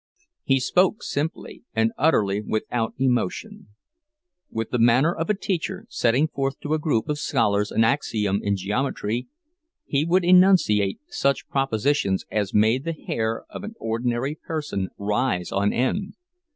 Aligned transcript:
He 0.43 0.59
spoke 0.59 1.03
simply, 1.03 1.61
and 1.75 1.91
utterly 1.95 2.41
without 2.41 2.95
emotion; 2.97 3.67
with 4.49 4.71
the 4.71 4.79
manner 4.79 5.13
of 5.13 5.29
a 5.29 5.35
teacher 5.37 5.85
setting 5.89 6.27
forth 6.27 6.59
to 6.61 6.73
a 6.73 6.79
group 6.79 7.07
of 7.07 7.19
scholars 7.19 7.69
an 7.69 7.83
axiom 7.83 8.39
in 8.41 8.55
geometry, 8.57 9.27
he 9.85 10.03
would 10.03 10.25
enunciate 10.25 10.99
such 11.09 11.47
propositions 11.47 12.25
as 12.31 12.51
made 12.51 12.83
the 12.83 12.93
hair 12.93 13.45
of 13.47 13.63
an 13.63 13.75
ordinary 13.79 14.33
person 14.33 14.89
rise 14.97 15.51
on 15.51 15.71
end. 15.71 16.15